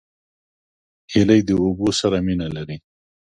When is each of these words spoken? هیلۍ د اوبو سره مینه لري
هیلۍ 1.11 1.39
د 1.45 1.49
اوبو 1.63 1.87
سره 1.99 2.17
مینه 2.25 2.47
لري 2.55 2.77